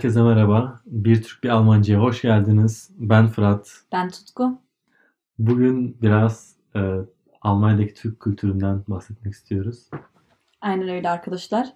[0.00, 0.80] Herkese merhaba.
[0.86, 2.90] Bir Türk bir Almanca'ya hoş geldiniz.
[2.98, 3.70] Ben Fırat.
[3.92, 4.58] Ben Tutku.
[5.38, 6.80] Bugün biraz e,
[7.42, 9.90] Almanya'daki Türk kültüründen bahsetmek istiyoruz.
[10.60, 11.68] Aynen öyle arkadaşlar.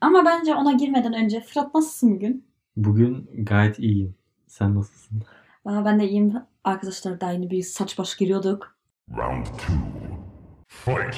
[0.00, 2.44] Ama bence ona girmeden önce Fırat nasılsın bugün?
[2.76, 4.14] Bugün gayet iyiyim.
[4.46, 5.22] Sen nasılsın?
[5.64, 6.32] Aa, ben de iyiyim.
[6.64, 8.76] Arkadaşlar da yeni bir saç baş giriyorduk.
[9.16, 9.74] Round two.
[10.68, 11.16] Fight.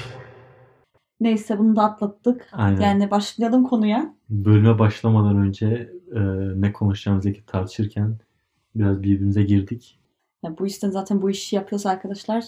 [1.19, 2.49] Neyse bunu da atlattık.
[2.51, 2.81] Aynen.
[2.81, 4.13] Yani başlayalım konuya.
[4.29, 6.19] Bölüme başlamadan önce e,
[6.61, 8.17] ne konuşacağımızı tartışırken
[8.75, 9.99] biraz birbirimize girdik.
[10.43, 12.43] Ya bu yüzden zaten bu işi yapıyoruz arkadaşlar.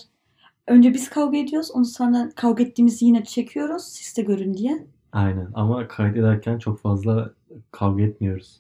[0.68, 1.72] Önce biz kavga ediyoruz.
[1.72, 3.84] Ondan sonra kavga ettiğimizi yine çekiyoruz.
[3.84, 4.88] Siz de görün diye.
[5.12, 7.34] Aynen ama kaydederken çok fazla
[7.72, 8.60] kavga etmiyoruz.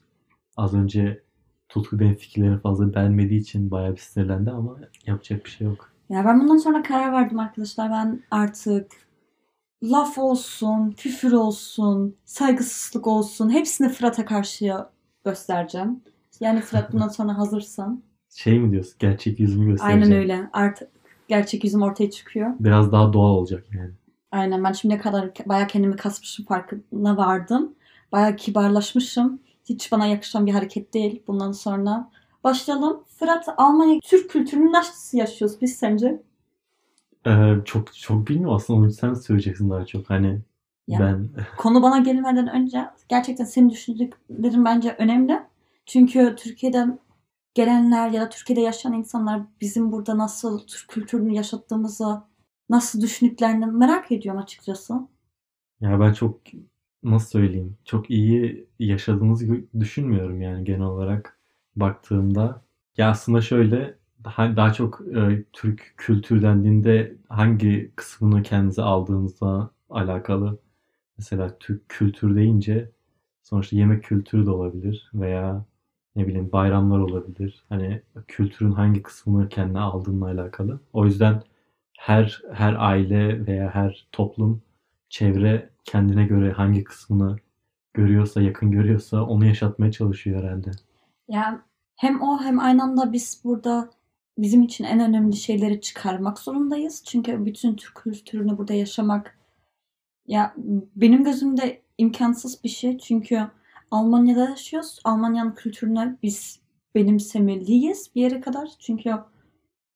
[0.58, 1.22] Az önce
[1.70, 5.91] Tutku benim fikirlerimi fazla beğenmediği için bayağı bir sinirlendi ama yapacak bir şey yok.
[6.09, 7.91] Ya ben bundan sonra karar verdim arkadaşlar.
[7.91, 8.91] Ben artık
[9.83, 14.86] laf olsun, küfür olsun, saygısızlık olsun hepsini Fırat'a karşı
[15.25, 16.02] göstereceğim.
[16.39, 18.03] Yani Fırat bundan sonra hazırsan.
[18.30, 18.95] Şey mi diyorsun?
[18.99, 20.03] Gerçek yüzümü göstereceğim.
[20.03, 20.49] Aynen öyle.
[20.53, 20.89] Artık
[21.27, 22.52] gerçek yüzüm ortaya çıkıyor.
[22.59, 23.91] Biraz daha doğal olacak yani.
[24.31, 27.75] Aynen ben şimdiye kadar bayağı kendimi kasmışım farkına vardım.
[28.11, 29.39] Bayağı kibarlaşmışım.
[29.66, 32.09] Hiç bana yakışan bir hareket değil bundan sonra.
[32.43, 33.03] Başlayalım.
[33.19, 36.21] Fırat Almanya Türk kültürünü nasıl yaşıyoruz biz sence?
[37.28, 40.09] Ee, çok çok bilmiyorum aslında onu sen söyleyeceksin daha çok.
[40.09, 40.42] Hani
[40.88, 41.00] Ya.
[41.00, 45.39] ben Konu bana gelmeden önce gerçekten senin düşündüklerin bence önemli.
[45.86, 47.00] Çünkü Türkiye'den
[47.53, 52.22] gelenler ya da Türkiye'de yaşayan insanlar bizim burada nasıl Türk kültürünü yaşattığımızı,
[52.70, 54.94] nasıl düşündüklerini merak ediyorum açıkçası.
[55.81, 56.42] ya ben çok
[57.04, 59.48] nasıl söyleyeyim çok iyi yaşadığınızı
[59.80, 61.39] düşünmüyorum yani genel olarak
[61.76, 62.61] baktığımda.
[62.98, 70.59] Ya aslında şöyle daha, daha çok e, Türk kültür dendiğinde hangi kısmını kendinize aldığınızla alakalı.
[71.17, 72.92] Mesela Türk kültür deyince
[73.44, 75.66] sonuçta yemek kültürü de olabilir veya
[76.16, 77.66] ne bileyim bayramlar olabilir.
[77.70, 80.80] Hani kültürün hangi kısmını kendine aldığınla alakalı.
[80.93, 81.42] O yüzden
[81.98, 84.61] her her aile veya her toplum
[85.10, 87.38] çevre kendine göre hangi kısmını
[87.93, 90.72] görüyorsa, yakın görüyorsa onu yaşatmaya çalışıyor herhalde.
[91.27, 91.61] Ya
[91.95, 93.89] hem o hem aynı anda biz burada
[94.42, 97.04] bizim için en önemli şeyleri çıkarmak zorundayız.
[97.05, 99.39] Çünkü bütün Türk kültürünü burada yaşamak
[100.27, 100.54] ya
[100.95, 102.98] benim gözümde imkansız bir şey.
[102.98, 103.48] Çünkü
[103.92, 104.99] Almanya'da yaşıyoruz.
[105.04, 106.60] Almanya'nın kültürüne biz
[106.95, 108.70] benimsemeliyiz bir yere kadar.
[108.80, 109.14] Çünkü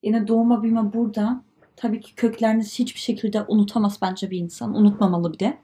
[0.03, 1.44] yine doğma büyüme burada.
[1.76, 4.76] Tabii ki köklerini hiçbir şekilde unutamaz bence bir insan.
[4.76, 5.58] Unutmamalı bir de.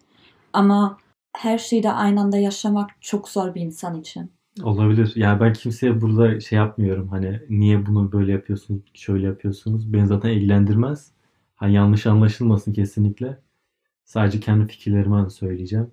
[0.53, 0.97] Ama
[1.37, 4.31] her şeyi de aynı anda yaşamak çok zor bir insan için.
[4.63, 5.13] Olabilir.
[5.15, 7.07] Yani ben kimseye burada şey yapmıyorum.
[7.07, 9.93] Hani niye bunu böyle yapıyorsunuz, şöyle yapıyorsunuz.
[9.93, 11.11] Beni zaten ilgilendirmez.
[11.55, 13.39] Hani yanlış anlaşılmasın kesinlikle.
[14.05, 15.91] Sadece kendi fikirlerimi söyleyeceğim.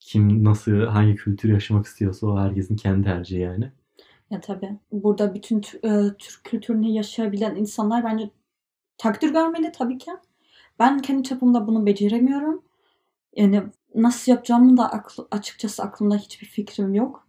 [0.00, 3.72] Kim nasıl, hangi kültür yaşamak istiyorsa o herkesin kendi tercihi yani.
[4.30, 4.78] Ya tabii.
[4.92, 8.30] Burada bütün Tü- e, Türk kültürünü yaşayabilen insanlar bence
[8.98, 10.10] takdir görmeli tabii ki.
[10.78, 12.62] Ben kendi çapımda bunu beceremiyorum.
[13.36, 13.62] Yani
[13.94, 17.23] nasıl yapacağımı da aklı- açıkçası aklımda hiçbir fikrim yok.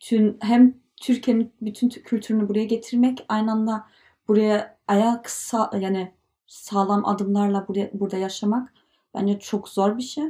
[0.00, 3.86] Bütün hem Türkiye'nin bütün kültürünü buraya getirmek, aynı anda
[4.28, 6.12] buraya ayak sa yani
[6.46, 8.72] sağlam adımlarla buraya, burada yaşamak
[9.14, 10.24] bence çok zor bir şey.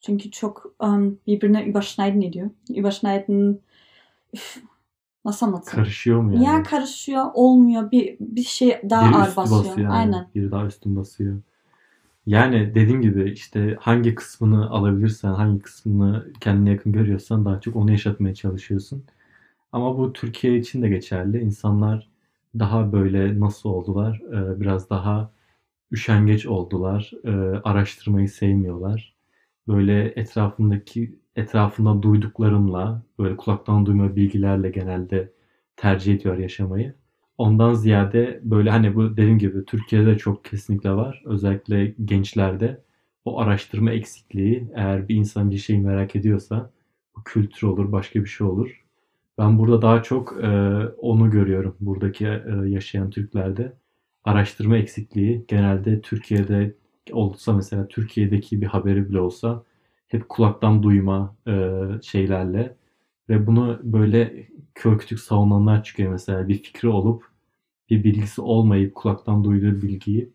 [0.00, 2.50] Çünkü çok um, birbirine überschneiden ediyor.
[2.70, 3.58] Überschneiden
[4.34, 4.62] üf,
[5.24, 5.76] nasıl anlatayım?
[5.76, 6.44] Karışıyor mu yani?
[6.44, 7.90] Ya karışıyor, olmuyor.
[7.90, 9.64] Bir bir şey daha Biri ağır basıyor.
[9.64, 9.90] basıyor.
[9.90, 10.28] Aynen.
[10.34, 11.40] Biri daha üstün basıyor.
[12.28, 17.90] Yani dediğim gibi işte hangi kısmını alabilirsen, hangi kısmını kendine yakın görüyorsan daha çok onu
[17.92, 19.04] yaşatmaya çalışıyorsun.
[19.72, 21.40] Ama bu Türkiye için de geçerli.
[21.40, 22.10] İnsanlar
[22.60, 24.22] daha böyle nasıl oldular?
[24.34, 25.32] Ee, biraz daha
[25.92, 27.12] üşengeç oldular.
[27.24, 27.30] Ee,
[27.64, 29.14] araştırmayı sevmiyorlar.
[29.68, 35.32] Böyle etrafındaki etrafında duyduklarınla, böyle kulaktan duyma bilgilerle genelde
[35.76, 36.94] tercih ediyor yaşamayı.
[37.38, 41.22] Ondan ziyade böyle hani bu dediğim gibi Türkiye'de çok kesinlikle var.
[41.26, 42.82] Özellikle gençlerde
[43.24, 46.70] o araştırma eksikliği eğer bir insan bir şeyi merak ediyorsa
[47.16, 48.84] bu kültür olur, başka bir şey olur.
[49.38, 50.48] Ben burada daha çok e,
[50.98, 53.72] onu görüyorum buradaki e, yaşayan Türklerde.
[54.24, 56.74] Araştırma eksikliği genelde Türkiye'de
[57.12, 59.62] olsa mesela Türkiye'deki bir haberi bile olsa
[60.08, 61.72] hep kulaktan duyma e,
[62.02, 62.76] şeylerle
[63.28, 67.27] ve bunu böyle kör kütük savunanlar çıkıyor mesela bir fikri olup
[67.90, 70.32] bir bilgisi olmayıp kulaktan duyduğu bilgiyi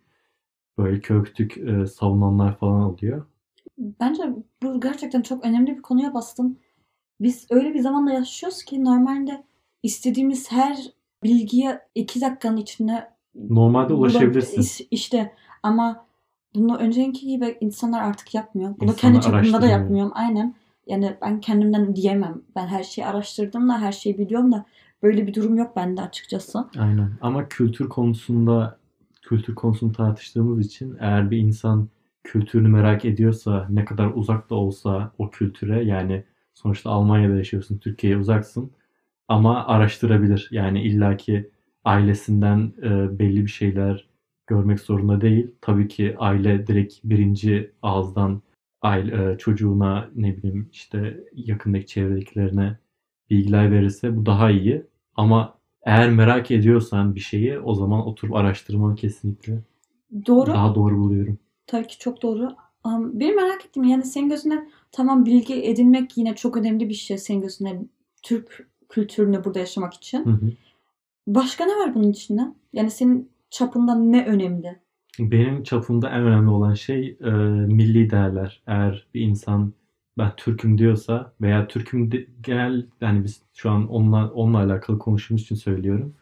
[0.78, 3.26] böyle kör kütük e, savunanlar falan oluyor.
[3.78, 4.24] Bence
[4.64, 6.58] bu gerçekten çok önemli bir konuya bastın.
[7.22, 9.44] Biz öyle bir zamanda yaşıyoruz ki normalde
[9.84, 10.78] istediğimiz her
[11.24, 13.10] bilgiye iki dakikanın içinde
[13.50, 14.62] Normalde ulaşabilirsin.
[14.62, 15.34] İş- İşte
[15.64, 16.06] ama
[16.56, 18.70] bunu önceki gibi insanlar artık yapmıyor.
[18.80, 20.12] Bunu İnsanlar kendi çapımda da yapmıyorum.
[20.16, 20.56] Aynen.
[20.88, 22.42] Yani ben kendimden diyemem.
[22.56, 24.66] Ben her şeyi araştırdım da her şeyi biliyorum da
[25.04, 26.66] böyle bir durum yok bende açıkçası.
[26.78, 27.12] Aynen.
[27.22, 28.80] Ama kültür konusunda
[29.22, 31.90] kültür konusunu tartıştığımız için eğer bir insan
[32.24, 36.24] kültürünü merak ediyorsa ne kadar uzak da olsa o kültüre yani
[36.54, 38.72] sonuçta Almanya'da yaşıyorsun, Türkiye'ye uzaksın
[39.28, 40.48] ama araştırabilir.
[40.52, 41.50] Yani illaki
[41.86, 44.08] ailesinden e, belli bir şeyler
[44.48, 45.52] görmek zorunda değil.
[45.62, 48.42] Tabii ki aile direkt birinci ağızdan
[48.82, 52.78] aile, e, çocuğuna ne bileyim işte yakındaki çevredekilerine
[53.30, 54.86] bilgiler verirse bu daha iyi.
[55.16, 59.62] Ama eğer merak ediyorsan bir şeyi o zaman oturup araştırmanı kesinlikle
[60.26, 60.48] Doğru.
[60.48, 61.40] daha doğru buluyorum.
[61.68, 62.56] Tabii ki çok doğru.
[62.86, 67.18] Um, benim merak ettim yani senin gözüne tamam bilgi edinmek yine çok önemli bir şey
[67.18, 67.82] senin gözüne
[68.24, 70.26] Türk kültürünü burada yaşamak için.
[70.26, 70.52] Hı hı.
[71.28, 72.42] Başka ne var bunun içinde?
[72.74, 74.80] Yani senin çapında ne önemli?
[75.20, 77.32] Benim çapımda en önemli olan şey e,
[77.66, 78.62] milli değerler.
[78.68, 79.74] Eğer bir insan
[80.18, 85.42] ben Türk'üm diyorsa veya Türk'üm de, genel yani biz şu an onunla, onunla alakalı konuştuğumuz
[85.44, 86.16] için söylüyorum.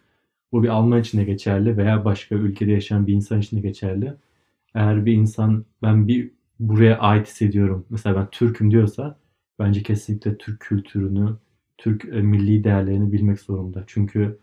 [0.51, 4.13] Bu bir Alman için de geçerli veya başka ülkede yaşayan bir insan için de geçerli.
[4.75, 7.85] Eğer bir insan ben bir buraya ait hissediyorum.
[7.89, 9.19] Mesela ben Türk'üm diyorsa
[9.59, 11.37] bence kesinlikle Türk kültürünü,
[11.77, 13.83] Türk e, milli değerlerini bilmek zorunda.
[13.87, 14.39] Çünkü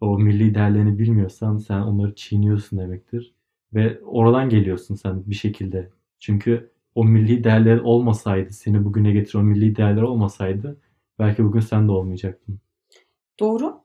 [0.00, 3.34] o milli değerlerini bilmiyorsan sen onları çiğniyorsun demektir.
[3.74, 5.90] Ve oradan geliyorsun sen bir şekilde.
[6.18, 10.80] Çünkü o milli değerler olmasaydı, seni bugüne getiren o milli değerler olmasaydı
[11.18, 12.58] belki bugün sen de olmayacaktın.
[13.40, 13.80] Doğru.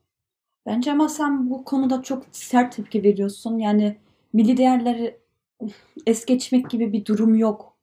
[0.65, 3.57] Bence ama sen bu konuda çok sert tepki veriyorsun.
[3.57, 3.97] Yani
[4.33, 5.17] milli değerleri
[6.07, 7.77] es geçmek gibi bir durum yok.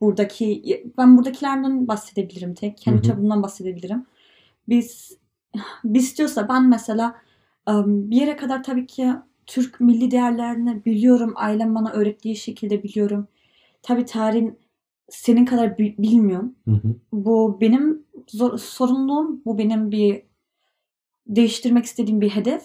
[0.00, 0.62] Buradaki
[0.98, 2.78] ben buradakilerden bahsedebilirim tek.
[2.78, 4.06] Kendi çapımdan bahsedebilirim.
[4.68, 5.18] Biz
[5.84, 7.16] biz diyorsa ben mesela
[7.68, 9.12] bir yere kadar tabii ki
[9.46, 11.32] Türk milli değerlerini biliyorum.
[11.36, 13.28] Ailem bana öğrettiği şekilde biliyorum.
[13.82, 14.58] Tabii tarihin
[15.08, 16.54] senin kadar bi- bilmiyorum.
[16.64, 16.94] Hı hı.
[17.12, 19.42] Bu benim zor- sorumluluğum.
[19.44, 20.22] Bu benim bir
[21.26, 22.62] değiştirmek istediğim bir hedef.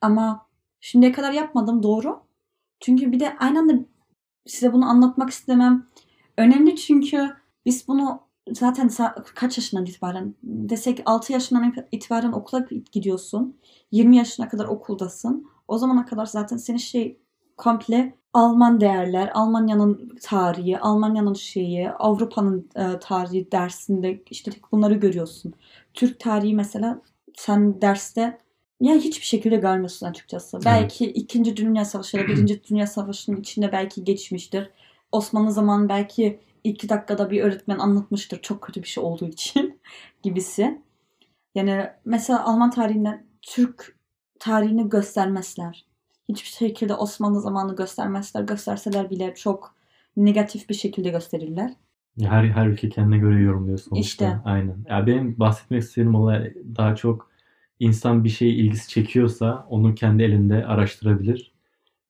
[0.00, 0.46] Ama
[0.80, 2.20] şimdiye kadar yapmadım doğru.
[2.80, 3.74] Çünkü bir de aynı anda
[4.46, 5.86] size bunu anlatmak istemem.
[6.38, 7.30] Önemli çünkü
[7.66, 8.20] biz bunu
[8.52, 8.90] zaten
[9.34, 13.56] kaç yaşından itibaren desek 6 yaşından itibaren okula gidiyorsun.
[13.92, 15.46] 20 yaşına kadar okuldasın.
[15.68, 17.20] O zamana kadar zaten senin şey
[17.56, 25.54] komple Alman değerler, Almanya'nın tarihi, Almanya'nın şeyi, Avrupa'nın e, tarihi dersinde işte bunları görüyorsun.
[25.94, 27.02] Türk tarihi mesela
[27.36, 28.38] sen derste
[28.80, 30.56] ya hiçbir şekilde görmüyorsun açıkçası.
[30.56, 30.66] Evet.
[30.66, 31.56] Belki 2.
[31.56, 32.62] Dünya Savaşı ya da 1.
[32.70, 34.70] Dünya Savaşı'nın içinde belki geçmiştir.
[35.12, 39.80] Osmanlı zamanı belki iki dakikada bir öğretmen anlatmıştır çok kötü bir şey olduğu için
[40.22, 40.80] gibisi.
[41.54, 43.96] Yani mesela Alman tarihinden Türk
[44.38, 45.89] tarihini göstermezler.
[46.30, 48.42] Hiçbir şekilde Osmanlı zamanı göstermezler.
[48.42, 49.74] Gösterseler bile çok
[50.16, 51.72] negatif bir şekilde gösterirler.
[52.20, 54.00] Her her ülke kendine göre yorumluyor sonuçta.
[54.00, 54.40] İşte.
[54.44, 54.76] Aynen.
[54.88, 57.30] Ya benim bahsetmek istediğim olay daha çok
[57.80, 61.52] insan bir şeye ilgisi çekiyorsa onu kendi elinde araştırabilir.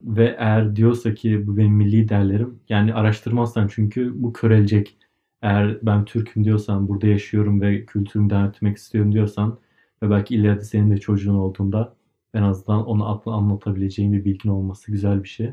[0.02, 4.96] Ve eğer diyorsa ki bu benim milli değerlerim yani araştırmazsan çünkü bu körelecek.
[5.42, 9.58] Eğer ben Türk'üm diyorsan burada yaşıyorum ve kültürümü devam etmek istiyorum diyorsan
[10.02, 11.94] ve belki ileride senin de çocuğun olduğunda
[12.34, 15.52] en azından onu anlatabileceğin bir bilgin olması güzel bir şey.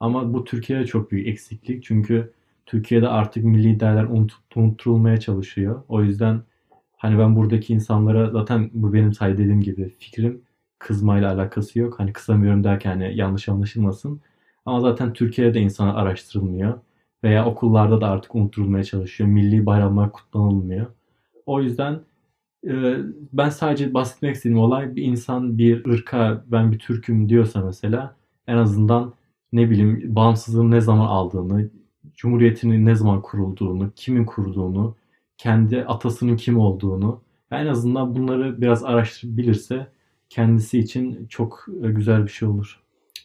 [0.00, 1.84] Ama bu Türkiye'de çok büyük eksiklik.
[1.84, 2.32] Çünkü
[2.66, 5.82] Türkiye'de artık milli değerler unut- unutturulmaya çalışıyor.
[5.88, 6.42] O yüzden
[6.96, 10.42] hani ben buradaki insanlara zaten bu benim say dediğim gibi fikrim
[10.78, 12.00] kızmayla alakası yok.
[12.00, 14.20] Hani kızamıyorum derken hani yanlış anlaşılmasın.
[14.66, 16.80] Ama zaten Türkiye'de insan araştırılmıyor.
[17.24, 19.30] Veya okullarda da artık unutturulmaya çalışıyor.
[19.30, 20.86] Milli bayramlar kutlanılmıyor.
[21.46, 22.00] O yüzden
[23.32, 28.56] ben sadece bahsetmek istediğim olay bir insan bir ırka ben bir Türk'üm diyorsa mesela en
[28.56, 29.14] azından
[29.52, 31.70] ne bileyim bağımsızlığını ne zaman aldığını,
[32.14, 34.96] cumhuriyetinin ne zaman kurulduğunu, kimin kurduğunu,
[35.36, 39.92] kendi atasının kim olduğunu en azından bunları biraz araştırabilirse
[40.28, 42.82] kendisi için çok e, güzel bir şey olur.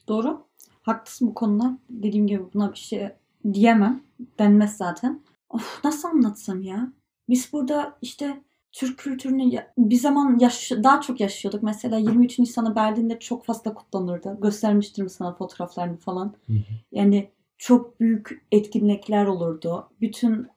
[0.08, 0.44] Doğru.
[0.82, 1.78] Haklısın bu konuda.
[1.90, 3.10] Dediğim gibi buna bir şey
[3.54, 4.04] diyemem.
[4.40, 5.22] Denmez zaten.
[5.50, 6.92] Of, nasıl anlatsam ya?
[7.30, 8.42] Biz burada işte
[8.74, 11.64] Türk kültürünü bir zaman yaş daha çok yaşıyorduk.
[11.64, 14.38] Mesela 23 Nisan'ı Berlin'de çok fazla kutlanırdı.
[14.42, 16.36] Göstermiştim sana fotoğraflarını falan.
[16.48, 16.58] Hı hı.
[16.92, 19.90] Yani çok büyük etkinlikler olurdu.
[20.02, 20.48] Bütün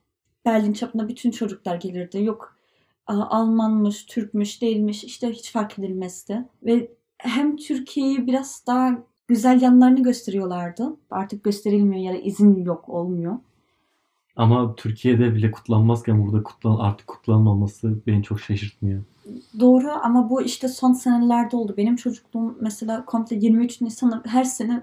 [0.44, 2.23] Berlin çapında bütün çocuklar gelirdi.
[2.25, 2.56] Yok
[3.06, 6.44] Almanmış, Türkmüş, değilmiş işte hiç fark edilmezdi.
[6.62, 10.96] Ve hem Türkiye'yi biraz daha güzel yanlarını gösteriyorlardı.
[11.11, 13.38] Artık gösterilmiyor ya da izin yok olmuyor.
[14.37, 19.02] Ama Türkiye'de bile kutlanmazken burada kutlan artık kutlanmaması beni çok şaşırtmıyor.
[19.61, 21.75] Doğru ama bu işte son senelerde oldu.
[21.76, 24.83] Benim çocukluğum mesela komple 23 Nisan'ı her sene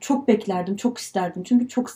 [0.00, 1.42] çok beklerdim, çok isterdim.
[1.42, 1.90] Çünkü çok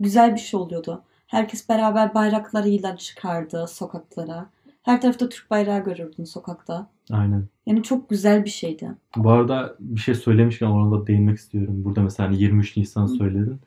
[0.00, 1.02] güzel bir şey oluyordu.
[1.26, 4.46] Herkes beraber bayraklarıyla çıkardı sokaklara.
[4.82, 6.90] Her tarafta Türk bayrağı görürdün sokakta.
[7.10, 7.44] Aynen.
[7.66, 8.90] Yani çok güzel bir şeydi.
[9.16, 11.84] Bu arada bir şey söylemişken ona da değinmek istiyorum.
[11.84, 13.08] Burada mesela hani 23 Nisan Hı.
[13.08, 13.60] söyledin.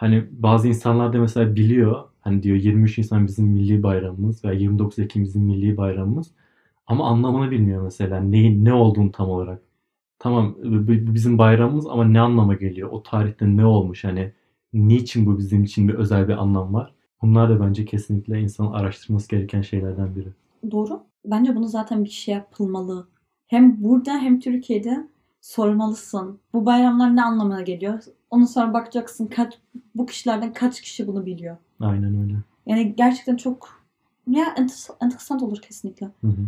[0.00, 2.04] Hani bazı insanlar da mesela biliyor.
[2.20, 6.30] Hani diyor 23 Nisan bizim milli bayramımız veya 29 Ekim bizim milli bayramımız.
[6.86, 8.20] Ama anlamını bilmiyor mesela.
[8.20, 9.62] Neyin ne olduğunu tam olarak.
[10.18, 10.56] Tamam
[10.88, 12.88] bizim bayramımız ama ne anlama geliyor?
[12.92, 14.04] O tarihte ne olmuş?
[14.04, 14.32] Hani
[14.72, 16.94] niçin bu bizim için bir özel bir anlam var?
[17.22, 20.28] Bunlar da bence kesinlikle insanın araştırması gereken şeylerden biri.
[20.70, 21.02] Doğru.
[21.24, 23.08] Bence bunu zaten bir şey yapılmalı.
[23.46, 25.08] Hem burada hem Türkiye'de
[25.40, 26.40] sormalısın.
[26.52, 28.02] Bu bayramlar ne anlamına geliyor?
[28.30, 29.58] Ondan sonra bakacaksın kaç
[29.94, 31.56] bu kişilerden kaç kişi bunu biliyor.
[31.80, 32.34] Aynen öyle.
[32.66, 33.68] Yani gerçekten çok
[34.28, 36.06] ya enter- enteresan olur kesinlikle.
[36.20, 36.46] Hı hı.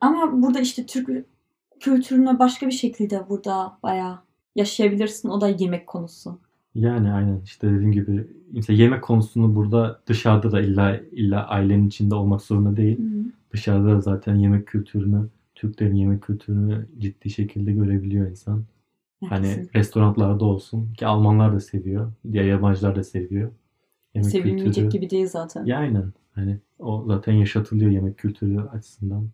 [0.00, 1.26] Ama burada işte Türk
[1.80, 4.18] kültürünü başka bir şekilde burada bayağı
[4.56, 5.28] yaşayabilirsin.
[5.28, 6.38] O da yemek konusu.
[6.74, 12.14] Yani aynen işte dediğim gibi mesela yemek konusunu burada dışarıda da illa illa ailenin içinde
[12.14, 12.98] olmak zorunda değil.
[13.52, 18.64] Dışarıda da zaten yemek kültürünü, Türklerin yemek kültürünü ciddi şekilde görebiliyor insan.
[19.28, 23.52] Hani restoranlarda olsun ki Almanlar da seviyor, diğer yabancılar da seviyor.
[24.14, 24.88] Yemek sevilmeyecek kültürü.
[24.90, 25.64] gibi değil zaten.
[25.64, 26.12] Ya aynen.
[26.32, 29.28] Hani o zaten yaşatılıyor yemek kültürü açısından.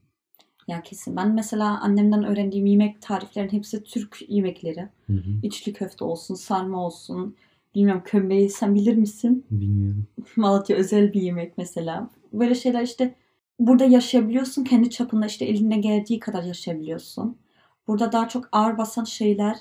[0.68, 1.16] Ya kesin.
[1.16, 4.88] Ben mesela annemden öğrendiğim yemek tariflerin hepsi Türk yemekleri.
[5.06, 5.30] Hı hı.
[5.42, 7.36] İçli köfte olsun, sarma olsun.
[7.74, 9.46] Bilmiyorum kömbeyi sen bilir misin?
[9.50, 10.06] Bilmiyorum.
[10.36, 12.10] Malatya özel bir yemek mesela.
[12.32, 13.14] Böyle şeyler işte
[13.58, 14.64] burada yaşayabiliyorsun.
[14.64, 17.36] Kendi çapında işte eline geldiği kadar yaşayabiliyorsun.
[17.88, 19.56] Burada daha çok ağır basan şeyler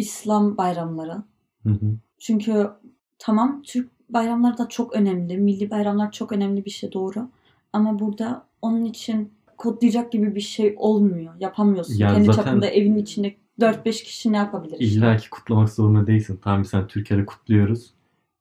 [0.00, 1.22] İslam bayramları.
[1.62, 1.96] Hı hı.
[2.18, 2.70] Çünkü
[3.18, 5.36] tamam Türk bayramları da çok önemli.
[5.36, 7.28] Milli bayramlar çok önemli bir şey doğru.
[7.72, 11.34] Ama burada onun için kodlayacak gibi bir şey olmuyor.
[11.40, 11.94] Yapamıyorsun.
[11.94, 14.76] Ya Kendi çapında evin içinde 4-5 kişi ne yapabilir?
[14.80, 14.84] işte?
[14.84, 16.40] İlla ki kutlamak zorunda değilsin.
[16.44, 17.94] Tamam biz hani Türkiye'de kutluyoruz.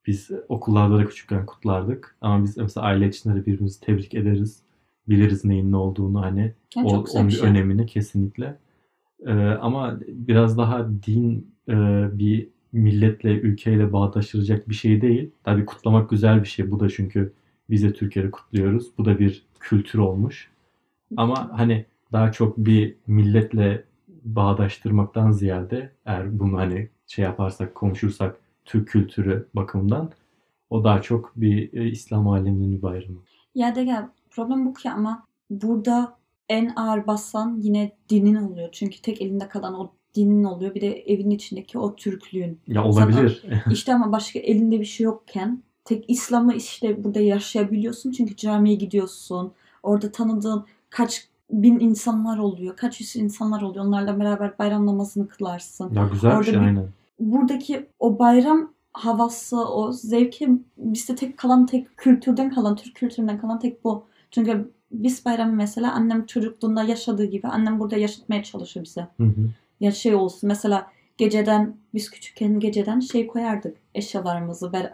[0.07, 2.17] Biz okullarda da küçükken kutlardık.
[2.21, 4.59] Ama biz mesela aile içinde de birbirimizi tebrik ederiz.
[5.09, 6.53] Biliriz neyin ne olduğunu hani.
[6.75, 7.49] Yani o, onun şey.
[7.49, 8.57] önemini kesinlikle.
[9.25, 11.73] Ee, ama biraz daha din e,
[12.17, 15.31] bir milletle, ülkeyle bağdaştıracak bir şey değil.
[15.43, 16.71] Tabii kutlamak güzel bir şey.
[16.71, 17.33] Bu da çünkü
[17.69, 18.97] biz de Türkiye'de kutluyoruz.
[18.97, 20.49] Bu da bir kültür olmuş.
[21.17, 23.83] Ama hani daha çok bir milletle
[24.23, 28.35] bağdaştırmaktan ziyade eğer bunu hani şey yaparsak, konuşursak
[28.65, 30.11] Türk kültürü bakımından
[30.69, 33.17] o daha çok bir e, İslam aleminin bir bayramı.
[33.55, 36.18] Ya de gel problem bu ki ama burada
[36.49, 38.69] en ağır basan yine dinin oluyor.
[38.71, 40.75] Çünkü tek elinde kalan o dinin oluyor.
[40.75, 42.59] Bir de evin içindeki o Türklüğün.
[42.67, 43.43] Ya olabilir.
[43.71, 48.11] İşte ama başka elinde bir şey yokken tek İslam'ı işte burada yaşayabiliyorsun.
[48.11, 49.51] Çünkü camiye gidiyorsun.
[49.83, 52.75] Orada tanıdığın kaç bin insanlar oluyor.
[52.77, 53.85] Kaç yüz insanlar oluyor.
[53.85, 55.93] Onlarla beraber bayram namazını kılarsın.
[55.93, 56.85] ya güzel bir Orada şey bir- aynen.
[57.19, 63.59] Buradaki o bayram havası, o zevki bizde tek kalan tek kültürden kalan, Türk kültüründen kalan
[63.59, 64.03] tek bu.
[64.31, 69.07] Çünkü biz bayramı mesela annem çocukluğunda yaşadığı gibi annem burada yaşatmaya çalışıyor bize.
[69.17, 69.49] Hı hı.
[69.79, 74.91] Ya şey olsun mesela geceden biz küçükken geceden şey koyardık eşyalarımızı ber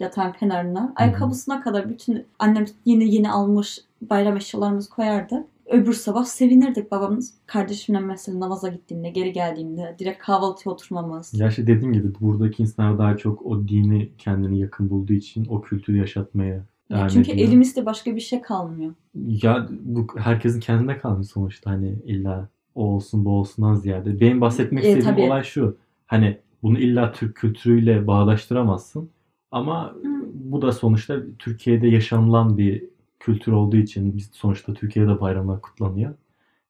[0.00, 0.92] yatağın kenarına.
[0.96, 5.44] Ayakkabısına kadar bütün annem yeni yeni almış bayram eşyalarımızı koyardı.
[5.66, 7.34] Öbür sabah sevinirdik babamız.
[7.46, 11.34] Kardeşimle mesela namaza gittiğinde, geri geldiğinde direkt kahvaltıya oturmamız.
[11.34, 15.60] Ya işte dediğim gibi buradaki insanlar daha çok o dini kendini yakın bulduğu için o
[15.60, 17.48] kültürü yaşatmaya Ya devam çünkü ediyor.
[17.48, 18.94] elimizde başka bir şey kalmıyor.
[19.14, 24.20] Ya bu herkesin kendine kalmış sonuçta hani illa o olsun bu olsundan ziyade.
[24.20, 25.26] Benim bahsetmek E, istediğim tabii.
[25.26, 25.76] olay şu.
[26.06, 29.10] Hani bunu illa Türk kültürüyle bağdaştıramazsın.
[29.50, 29.94] Ama
[30.34, 32.84] bu da sonuçta Türkiye'de yaşanılan bir
[33.20, 36.14] kültür olduğu için biz sonuçta Türkiye'de bayramlar kutlanıyor.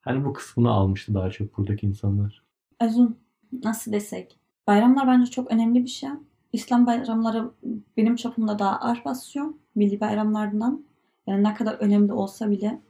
[0.01, 2.43] Hani bu kısmını almıştı daha çok buradaki insanlar.
[2.81, 3.17] Azun
[3.65, 4.39] nasıl desek.
[4.67, 6.11] Bayramlar bence çok önemli bir şey.
[6.53, 7.51] İslam bayramları
[7.97, 9.47] benim çapımda daha ağır basıyor.
[9.79, 10.85] Milli bayramlardan.
[11.27, 12.81] Yani ne kadar önemli olsa bile.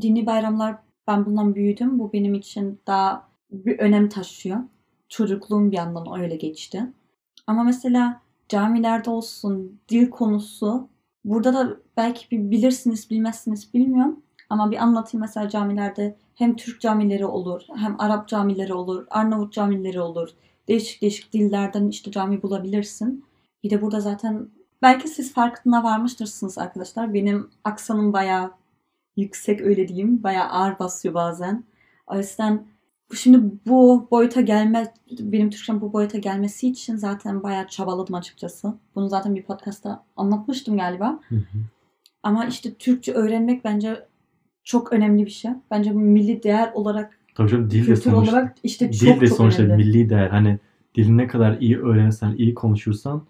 [0.00, 1.98] Dini bayramlar ben bundan büyüdüm.
[1.98, 4.58] Bu benim için daha bir önem taşıyor.
[5.08, 6.86] Çocukluğum bir yandan öyle geçti.
[7.46, 10.88] Ama mesela camilerde olsun dil konusu
[11.24, 14.22] burada da belki bir bilirsiniz bilmezsiniz bilmiyorum.
[14.50, 20.00] Ama bir anlatayım mesela camilerde hem Türk camileri olur, hem Arap camileri olur, Arnavut camileri
[20.00, 20.28] olur.
[20.68, 23.24] Değişik değişik dillerden işte cami bulabilirsin.
[23.62, 24.48] Bir de burada zaten
[24.84, 27.14] belki siz farkına varmıştırsınız arkadaşlar.
[27.14, 28.50] Benim aksanım bayağı
[29.16, 30.22] yüksek öyle diyeyim.
[30.22, 31.64] Bayağı ağır basıyor bazen.
[32.06, 32.66] O yüzden
[33.10, 38.74] bu şimdi bu boyuta gelme benim Türkçem bu boyuta gelmesi için zaten bayağı çabaladım açıkçası.
[38.94, 41.20] Bunu zaten bir podcastta anlatmıştım galiba.
[41.28, 41.58] Hı hı.
[42.22, 44.06] Ama işte Türkçe öğrenmek bence
[44.64, 45.50] çok önemli bir şey.
[45.70, 49.36] Bence milli değer olarak, Tabii canım dil de sonuçta, olarak işte dil çok de çok
[49.36, 49.84] sonuçta önemli.
[49.84, 50.28] milli değer.
[50.28, 50.58] Hani
[50.94, 53.22] dilini ne kadar iyi öğrenirsen, iyi konuşursan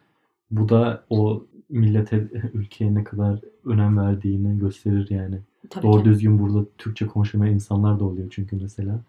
[0.51, 2.17] bu da o millete,
[2.55, 5.39] ülkeye ne kadar önem verdiğini gösterir yani.
[5.71, 6.05] Tabii Doğru ki.
[6.09, 9.01] düzgün burada Türkçe konuşamayan insanlar da oluyor çünkü mesela.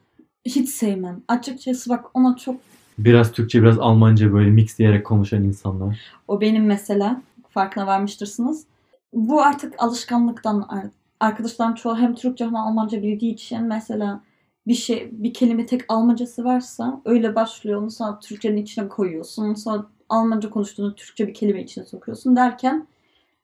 [0.45, 1.21] Hiç sevmem.
[1.27, 2.55] Açıkçası bak ona çok
[2.97, 5.99] Biraz Türkçe biraz Almanca böyle mix diyerek konuşan insanlar.
[6.27, 7.21] O benim mesela.
[7.49, 8.65] Farkına varmıştırsınız.
[9.13, 10.89] Bu artık alışkanlıktan ar-
[11.19, 14.21] arkadaşlarım çoğu hem Türkçe hem Almanca bildiği için mesela
[14.67, 17.81] bir şey bir kelime tek Almancası varsa öyle başlıyor.
[17.81, 19.53] Onu sonra Türkçenin içine koyuyorsun.
[19.53, 22.87] Sonra Almanca konuştuğunu Türkçe bir kelime içine sokuyorsun derken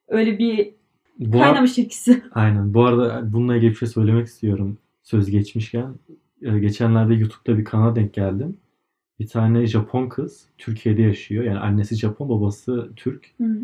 [0.08, 0.74] öyle bir
[1.20, 2.24] Bu kaynamış ikisi.
[2.32, 2.74] Aynen.
[2.74, 4.78] Bu arada bununla ilgili bir şey söylemek istiyorum.
[5.04, 5.94] Söz geçmişken.
[6.42, 8.58] Ee, Geçenlerde YouTube'da bir kanala denk geldim.
[9.20, 11.44] Bir tane Japon kız Türkiye'de yaşıyor.
[11.44, 13.34] Yani annesi Japon, babası Türk.
[13.38, 13.58] Hı.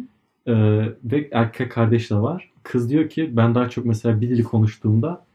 [0.48, 2.52] Ee, ve erkek kardeş de var.
[2.64, 5.26] Kız diyor ki ben daha çok mesela bir dili konuştuğumda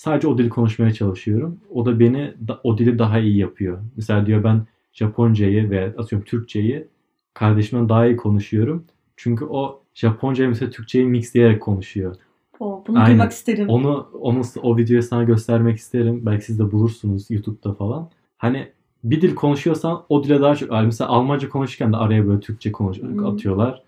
[0.00, 1.60] sadece o dili konuşmaya çalışıyorum.
[1.74, 3.78] O da beni da- o dili daha iyi yapıyor.
[3.96, 6.86] Mesela diyor ben Japoncayı ve atıyorum Türkçeyi
[7.34, 8.84] kardeşimden daha iyi konuşuyorum.
[9.16, 12.16] Çünkü o Japoncayı mesela Türkçeyi mixleyerek konuşuyor.
[12.60, 13.10] O, bunu Aynen.
[13.10, 13.68] duymak isterim.
[13.68, 16.26] Onu onu o videoyu sana göstermek isterim.
[16.26, 18.08] Belki siz de bulursunuz YouTube'da falan.
[18.38, 18.68] Hani
[19.04, 22.98] bir dil konuşuyorsan o dile daha çok mesela Almanca konuşurken de araya böyle Türkçe konuş
[22.98, 23.26] Hmm.
[23.26, 23.82] atıyorlar.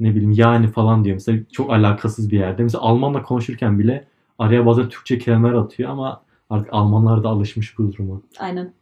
[0.00, 1.14] Ne bileyim yani falan diyor.
[1.14, 2.62] Mesela çok alakasız bir yerde.
[2.62, 4.07] Mesela Almanla konuşurken bile
[4.38, 8.20] araya bazen Türkçe kelimeler atıyor ama artık Almanlar da alışmış bu duruma.
[8.38, 8.72] Aynen.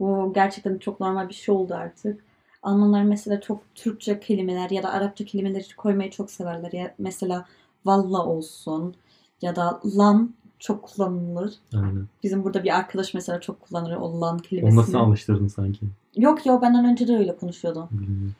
[0.00, 2.24] Bu gerçekten çok normal bir şey oldu artık.
[2.62, 6.72] Almanlar mesela çok Türkçe kelimeler ya da Arapça kelimeleri koymayı çok severler.
[6.72, 7.46] Ya mesela
[7.84, 8.94] valla olsun
[9.42, 11.54] ya da lan çok kullanılır.
[11.74, 12.06] Aynen.
[12.22, 14.80] Bizim burada bir arkadaş mesela çok kullanır o lan Onu kelimesini.
[14.80, 15.86] nasıl alıştırdın sanki?
[16.16, 17.88] Yok ya benden önce de öyle konuşuyordu.
[17.90, 18.34] Bilmiyorum.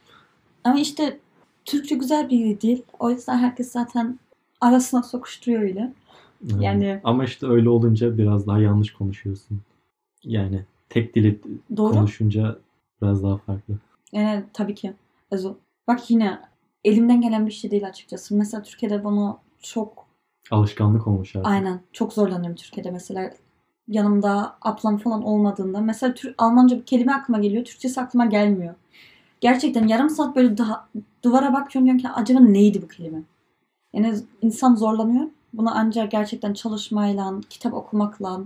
[0.64, 1.18] Ama işte
[1.64, 2.82] Türkçe güzel bir dil.
[2.98, 4.18] O yüzden herkes zaten
[4.60, 5.92] arasına sokuşturuyor öyle.
[6.52, 6.62] Aynen.
[6.62, 9.60] Yani- Ama işte öyle olunca biraz daha yanlış konuşuyorsun.
[10.24, 11.40] Yani tek dili
[11.76, 11.92] Doğru.
[11.92, 12.58] konuşunca
[13.02, 13.74] biraz daha farklı.
[14.12, 14.92] Yani tabii ki.
[15.88, 16.38] Bak yine
[16.84, 18.36] elimden gelen bir şey değil açıkçası.
[18.36, 20.06] Mesela Türkiye'de bunu çok
[20.50, 21.50] Alışkanlık olmuş artık.
[21.50, 23.30] aynen çok zorlanıyorum Türkiye'de mesela
[23.88, 27.64] yanımda ablam falan olmadığında mesela Tür- Almanca bir kelime aklıma geliyor.
[27.64, 28.74] Türkçesi aklıma gelmiyor.
[29.40, 30.88] Gerçekten yarım saat böyle daha
[31.22, 33.22] duvara bakıyorum diyorum ki acaba neydi bu kelime?
[33.92, 35.26] Yani insan zorlanıyor.
[35.56, 38.40] Bunu ancak gerçekten çalışmayla, kitap okumakla,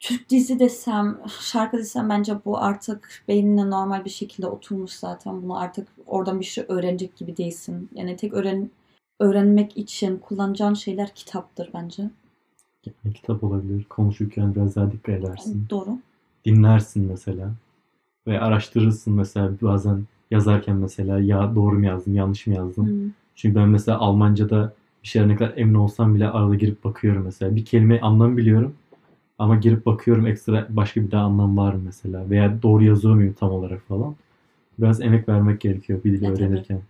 [0.00, 5.42] Türk dizi desem, şarkı desem bence bu artık beynine normal bir şekilde oturmuş zaten.
[5.42, 7.88] Bunu artık oradan bir şey öğrenecek gibi değilsin.
[7.94, 8.70] Yani tek öğren
[9.20, 12.10] öğrenmek için kullanacağın şeyler kitaptır bence.
[12.86, 13.84] Yani kitap olabilir.
[13.84, 15.66] Konuşurken biraz daha dikkat edersin.
[15.70, 15.98] Doğru.
[16.44, 17.50] Dinlersin mesela.
[18.26, 22.86] Ve araştırırsın mesela bazen yazarken mesela ya doğru mu yazdım yanlış mı yazdım.
[22.86, 23.10] Hmm.
[23.34, 27.56] Çünkü ben mesela Almanca'da bir şeyler ne kadar emin olsam bile arada girip bakıyorum mesela.
[27.56, 28.74] Bir kelime anlam biliyorum
[29.38, 32.30] ama girip bakıyorum ekstra başka bir daha anlam var mı mesela.
[32.30, 34.14] Veya doğru yazıyor muyum tam olarak falan.
[34.78, 36.44] Biraz emek vermek gerekiyor bir dili Ya tabii.
[36.44, 36.80] öğrenirken.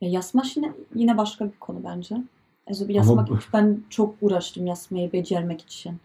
[0.00, 2.14] Ya yazma yine, yine başka bir konu bence.
[2.14, 5.96] Ama yazmak bu- ben çok uğraştım yazmayı becermek için.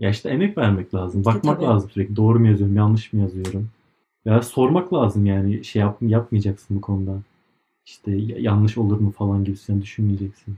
[0.00, 1.24] Ya işte emek vermek lazım.
[1.24, 1.64] Bakmak tabii.
[1.64, 2.16] lazım sürekli.
[2.16, 3.68] Doğru mu yazıyorum, yanlış mı yazıyorum?
[4.24, 7.18] Ya sormak lazım yani şey yap, yapmayacaksın bu konuda.
[7.86, 10.56] İşte ya- yanlış olur mu falan gibisinden düşünmeyeceksin.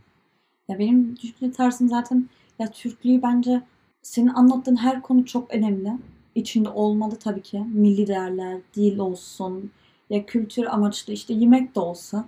[0.68, 3.62] Ya benim düşünce tarzım zaten ya Türklüğü bence
[4.02, 5.92] senin anlattığın her konu çok önemli.
[6.34, 7.64] İçinde olmalı tabii ki.
[7.72, 9.70] Milli değerler, dil olsun,
[10.10, 12.24] ya kültür amaçlı işte yemek de olsa.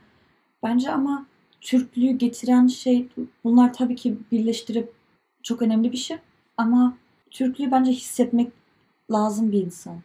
[0.62, 1.26] Bence ama
[1.60, 3.08] Türklüğü getiren şey
[3.44, 4.92] bunlar tabii ki birleştirip
[5.42, 6.16] çok önemli bir şey.
[6.56, 6.96] Ama
[7.30, 8.52] Türklüğü bence hissetmek
[9.10, 9.96] lazım bir insan.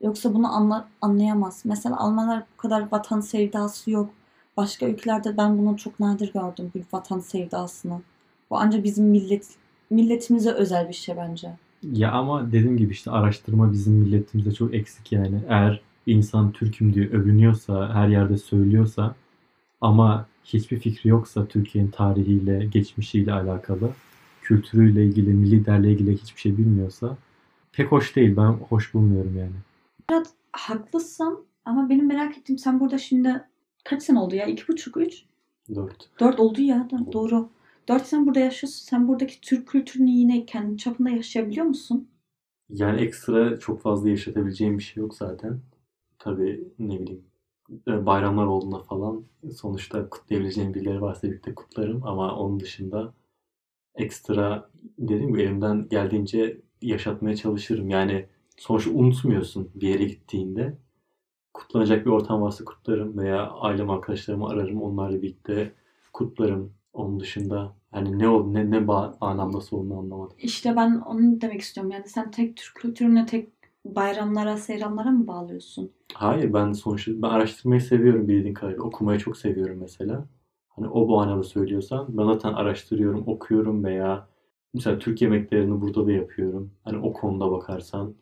[0.00, 1.62] Yoksa bunu anla, anlayamaz.
[1.64, 4.10] Mesela Almanlar bu kadar vatan sevdası yok.
[4.60, 8.00] Başka ülkelerde ben bunu çok nadir gördüm bu vatan sevdasını.
[8.50, 9.46] Bu ancak bizim millet
[9.90, 11.50] milletimize özel bir şey bence.
[11.82, 15.40] Ya ama dediğim gibi işte araştırma bizim milletimizde çok eksik yani.
[15.48, 19.14] Eğer bir insan Türk'üm diye övünüyorsa, her yerde söylüyorsa
[19.80, 23.90] ama hiçbir fikri yoksa Türkiye'nin tarihiyle, geçmişiyle alakalı,
[24.42, 27.16] kültürüyle ilgili, milli değerle ilgili hiçbir şey bilmiyorsa
[27.72, 28.36] pek hoş değil.
[28.36, 30.22] Ben hoş bulmuyorum yani.
[30.52, 33.49] Haklısın ama benim merak ettiğim sen burada şimdi
[33.84, 34.46] kaç sene oldu ya?
[34.46, 35.24] İki buçuk, üç?
[35.74, 36.10] Dört.
[36.20, 36.88] Dört oldu ya.
[37.12, 37.48] Doğru.
[37.88, 38.84] Dört sene burada yaşıyorsun.
[38.84, 42.08] Sen buradaki Türk kültürünü yine kendi çapında yaşayabiliyor musun?
[42.70, 45.60] Yani ekstra çok fazla yaşatabileceğim bir şey yok zaten.
[46.18, 47.24] Tabii ne bileyim
[47.88, 49.24] e, bayramlar olduğunda falan
[49.56, 53.14] sonuçta kutlayabileceğim birileri varsa birlikte kutlarım ama onun dışında
[53.94, 57.90] ekstra dediğim gibi elimden geldiğince yaşatmaya çalışırım.
[57.90, 58.26] Yani
[58.58, 60.78] sonuçta unutmuyorsun bir yere gittiğinde.
[61.54, 65.72] Kutlanacak bir ortam varsa kutlarım veya ailem arkadaşlarımı ararım onlarla birlikte
[66.12, 66.72] kutlarım.
[66.92, 70.36] Onun dışında hani ne oldu ne ne ba- anlamda olduğunu anlamadım.
[70.38, 71.92] İşte ben onu demek istiyorum.
[71.92, 73.48] Yani sen tek Türk kültürüne, tek
[73.84, 75.90] bayramlara, seyranlara mı bağlıyorsun?
[76.14, 78.82] Hayır ben sonuçta ben araştırmayı seviyorum bildiğin kadarıyla.
[78.82, 80.24] Okumayı çok seviyorum mesela.
[80.68, 84.28] Hani o manada söylüyorsan ben zaten araştırıyorum, okuyorum veya
[84.74, 86.70] mesela Türk yemeklerini burada da yapıyorum.
[86.84, 88.14] Hani o konuda bakarsan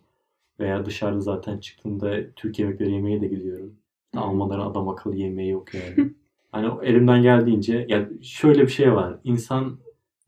[0.60, 3.72] veya dışarıda zaten çıktığımda Türk yemekleri yemeye de gidiyorum.
[4.14, 4.20] Hı.
[4.20, 6.10] Almadan adam akıllı yemeği yok yani.
[6.52, 9.18] hani elimden geldiğince ya şöyle bir şey var.
[9.24, 9.78] İnsan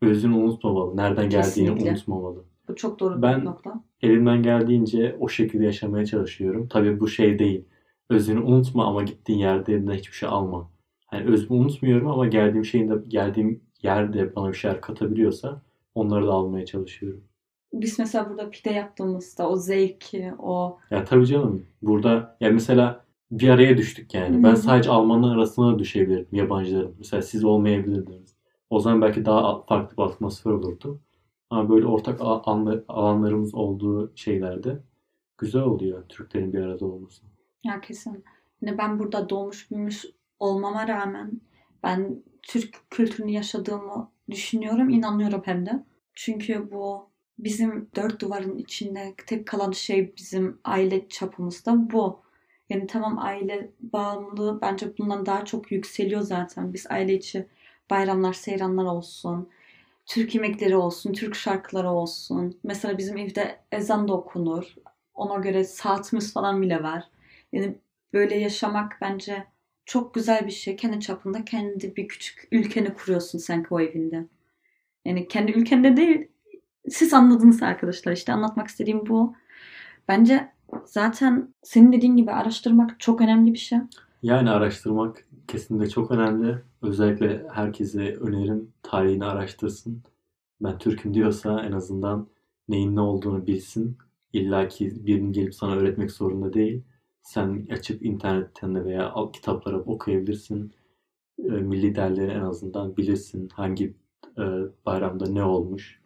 [0.03, 0.97] özünü unutmamalı.
[0.97, 1.90] Nereden geldiğini Kesinlikle.
[1.90, 2.45] unutmamalı.
[2.69, 3.85] Bu çok doğru Ben- bir nokta.
[4.03, 6.69] Elimden geldiğince o şekilde yaşamaya çalışıyorum.
[6.69, 7.64] Tabii bu şey değil.
[8.11, 10.71] Özünü unutma ama gittiğin yerde elinden hiçbir şey alma.
[11.07, 15.62] Hani özümü unutmuyorum ama geldiğim şeyin de geldiğim yerde bana bir şeyler katabiliyorsa
[15.95, 17.21] onları da almaya çalışıyorum.
[17.72, 23.48] Biz mesela burada pide yaptığımızda o zevki, o Ya tabii canım burada ya mesela bir
[23.48, 24.38] araya düştük yani.
[24.38, 26.94] Hı Ben sadece Almanlar arasına düşebilirim yabancıların.
[26.98, 28.35] Mesela siz olmayabilirdiniz.
[28.70, 31.00] O zaman belki daha farklı bir atmosfer olurdu.
[31.50, 32.20] Ama böyle ortak
[32.88, 34.83] alanlarımız olduğu şeylerde
[35.38, 37.22] güzel oluyor Türklerin bir arada olması.
[37.64, 38.24] ya kesin.
[38.62, 40.04] Yine ben burada doğmuş büyümüş
[40.38, 41.40] olmama rağmen
[41.83, 45.85] ben Türk kültürünü yaşadığımı düşünüyorum, inanıyorum hem de.
[46.14, 47.10] Çünkü bu
[47.44, 52.20] bizim dört duvarın içinde tek kalan şey bizim aile çapımızda bu.
[52.70, 56.72] Yani tamam aile bağımlılığı bence bundan daha çok yükseliyor zaten.
[56.72, 57.46] Biz aile içi
[57.90, 59.48] bayramlar, seyranlar olsun,
[60.07, 62.59] Türk yemekleri olsun, Türk şarkıları olsun.
[62.64, 64.74] Mesela bizim evde ezan da okunur.
[65.14, 67.05] Ona göre saatimiz falan bile var.
[67.53, 67.74] Yani
[68.12, 69.44] böyle yaşamak bence
[69.87, 70.76] çok güzel bir şey.
[70.76, 74.26] Kendi çapında kendi bir küçük ülkeni kuruyorsun sanki o evinde.
[75.05, 76.29] Yani kendi ülkende değil.
[76.90, 78.12] Siz anladınız arkadaşlar.
[78.12, 79.35] İşte anlatmak istediğim bu.
[80.09, 80.53] Bence
[80.85, 83.79] zaten senin dediğin gibi araştırmak çok önemli bir şey.
[84.22, 86.59] Yani araştırmak kesinlikle çok önemli.
[86.83, 90.03] Özellikle herkese önerim tarihini araştırsın.
[90.61, 92.26] Ben Türk'üm diyorsa en azından
[92.68, 93.98] neyin ne olduğunu bilsin.
[94.33, 96.83] İlla ki birinin gelip sana öğretmek zorunda değil.
[97.22, 100.72] Sen açıp internetten de veya al- kitaplara okuyabilirsin.
[101.38, 103.48] E, milli değerleri en azından bilirsin.
[103.48, 103.94] Hangi
[104.38, 104.42] e,
[104.87, 105.99] bayramda ne olmuş.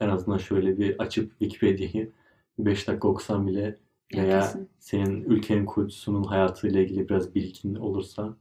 [0.00, 2.12] En azından şöyle bir açıp Wikipedia'yı
[2.58, 3.76] 5 dakika okusan bile
[4.16, 4.68] veya Kesin.
[4.78, 8.36] senin ülkenin kurucusunun hayatıyla ilgili biraz bilgin olursa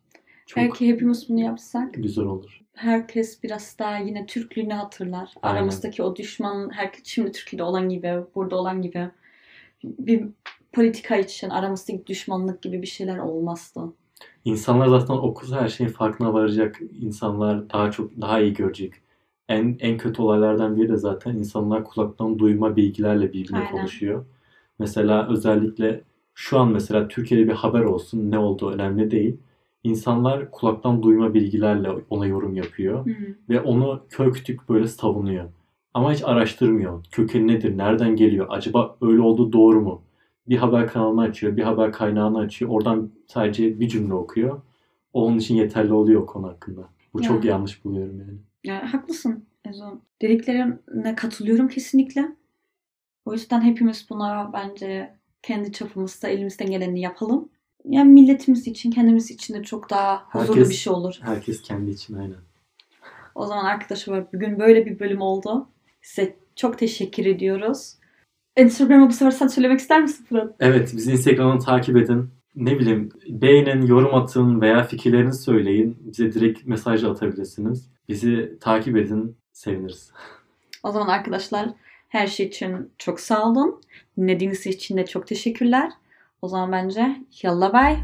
[0.45, 2.61] çok Belki hepimiz bunu yapsak güzel olur.
[2.73, 5.33] herkes biraz daha yine Türklüğünü hatırlar.
[5.41, 5.55] Aynen.
[5.57, 9.09] Aramızdaki o düşman, herkes şimdi Türkiye'de olan gibi, burada olan gibi
[9.83, 10.25] bir
[10.71, 13.81] politika için aramızdaki düşmanlık gibi bir şeyler olmazdı.
[14.45, 16.79] İnsanlar zaten okusa her şeyin farkına varacak.
[16.99, 18.93] İnsanlar daha çok daha iyi görecek.
[19.49, 23.71] En en kötü olaylardan biri de zaten insanlar kulaktan duyma bilgilerle birbirine Aynen.
[23.71, 24.25] konuşuyor.
[24.79, 26.01] Mesela özellikle
[26.36, 29.38] şu an mesela Türkiye'de bir haber olsun ne olduğu önemli değil.
[29.83, 33.05] İnsanlar kulaktan duyma bilgilerle ona yorum yapıyor.
[33.49, 35.45] ve onu kör kütük böyle savunuyor.
[35.93, 37.03] Ama hiç araştırmıyor.
[37.12, 37.77] Kökeni nedir?
[37.77, 38.45] Nereden geliyor?
[38.49, 40.01] Acaba öyle olduğu doğru mu?
[40.49, 42.71] Bir haber kanalını açıyor, bir haber kaynağını açıyor.
[42.71, 44.62] Oradan sadece bir cümle okuyor.
[45.13, 46.81] Onun için yeterli oluyor konu hakkında.
[47.13, 47.51] Bu çok Ya.
[47.51, 48.38] yanlış buluyorum yani.
[48.67, 49.99] Yani haklısın Ezo.
[50.21, 52.36] Dediklerine katılıyorum kesinlikle.
[53.25, 57.49] O yüzden hepimiz buna bence kendi çapımızda elimizden geleni yapalım.
[57.86, 61.19] Yani milletimiz için, kendimiz için de çok daha huzurlu Herkes- bir şey olur.
[61.21, 62.38] Herkes kendi için aynen.
[63.36, 65.67] O zaman arkadaşlar bugün böyle bir bölüm oldu.
[66.01, 67.93] Size çok teşekkür ediyoruz.
[68.58, 70.56] Instagram'ı bu sefer sen söylemek ister misin Fırat?
[70.60, 72.30] Evet, bizi Instagram'dan takip edin.
[72.56, 75.97] Ne bileyim, beğenin, yorum atın veya fikirlerinizi söyleyin.
[75.99, 77.96] Bize direkt mesaj atabilirsiniz.
[78.09, 80.11] Bizi takip edin, seviniriz.
[80.83, 81.69] O zaman arkadaşlar
[82.09, 83.81] her şey için çok sağ olun.
[84.17, 85.91] Dinlediğiniz için de çok teşekkürler.
[86.41, 87.97] O zaman bence yalla bay.